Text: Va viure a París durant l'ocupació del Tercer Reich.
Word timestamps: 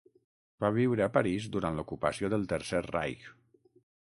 Va 0.63 0.71
viure 0.77 1.05
a 1.07 1.11
París 1.17 1.45
durant 1.57 1.77
l'ocupació 1.81 2.33
del 2.35 2.49
Tercer 2.55 2.83
Reich. 2.89 3.31